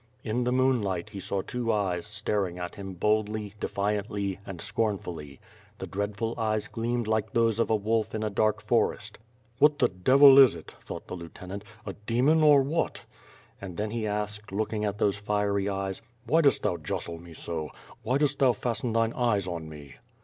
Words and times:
In 0.23 0.45
the 0.45 0.51
moonlight 0.51 1.11
he 1.11 1.19
saw 1.19 1.43
two 1.43 1.71
eyes 1.71 2.07
staring 2.07 2.57
at 2.57 2.73
him 2.73 2.93
boldly, 2.95 3.53
defiantly, 3.59 4.39
and 4.47 4.59
scornfully. 4.59 5.39
The 5.77 5.85
dreadful 5.85 6.33
eyes 6.39 6.67
gleamed 6.67 7.05
like 7.05 7.31
those 7.33 7.59
of 7.59 7.69
a 7.69 7.75
wolf 7.75 8.15
in 8.15 8.23
a 8.23 8.31
dark 8.31 8.63
forest. 8.63 9.19
"What 9.59 9.77
the 9.77 9.89
devil 9.89 10.39
is 10.39 10.55
it?" 10.55 10.73
thought 10.85 11.05
the 11.05 11.13
lieutenant. 11.13 11.63
"A 11.85 11.93
demon, 11.93 12.41
or 12.41 12.63
what?" 12.63 13.05
and 13.61 13.77
then 13.77 13.91
he 13.91 14.07
asked, 14.07 14.51
looking 14.51 14.83
at 14.85 14.97
those 14.97 15.17
fiery 15.17 15.69
eyes: 15.69 16.01
"Why 16.25 16.41
dost 16.41 16.63
thou 16.63 16.77
jostle 16.77 17.19
me 17.19 17.35
so? 17.35 17.69
Why 18.01 18.17
dost 18.17 18.39
thou 18.39 18.53
fasten 18.53 18.93
thine 18.93 19.13
eyes 19.13 19.47
on 19.47 19.69
me?" 19.69 19.97